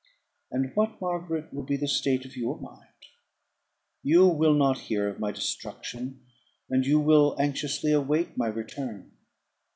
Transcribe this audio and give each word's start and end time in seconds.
And 0.49 0.71
what, 0.75 0.99
Margaret, 0.99 1.53
will 1.53 1.61
be 1.61 1.77
the 1.77 1.87
state 1.87 2.25
of 2.25 2.35
your 2.35 2.59
mind? 2.59 2.87
You 4.01 4.25
will 4.27 4.55
not 4.55 4.79
hear 4.89 5.07
of 5.07 5.19
my 5.19 5.31
destruction, 5.31 6.25
and 6.71 6.83
you 6.87 6.99
will 6.99 7.39
anxiously 7.39 7.91
await 7.91 8.35
my 8.35 8.47
return. 8.47 9.11